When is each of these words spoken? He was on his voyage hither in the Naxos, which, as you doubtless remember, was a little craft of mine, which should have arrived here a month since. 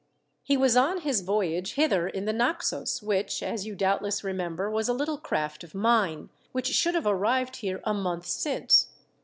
He 0.41 0.57
was 0.57 0.75
on 0.75 1.01
his 1.01 1.21
voyage 1.21 1.73
hither 1.75 2.07
in 2.07 2.25
the 2.25 2.33
Naxos, 2.33 3.03
which, 3.03 3.43
as 3.43 3.67
you 3.67 3.75
doubtless 3.75 4.23
remember, 4.23 4.67
was 4.67 4.89
a 4.89 4.93
little 4.93 5.19
craft 5.19 5.63
of 5.63 5.75
mine, 5.75 6.31
which 6.53 6.69
should 6.69 6.95
have 6.95 7.05
arrived 7.05 7.57
here 7.57 7.81
a 7.83 7.93
month 7.93 8.25
since. 8.25 8.87